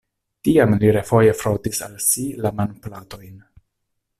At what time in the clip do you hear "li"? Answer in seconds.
0.83-0.89